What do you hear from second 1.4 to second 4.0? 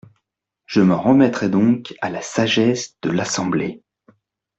donc à la sagesse de l’Assemblée.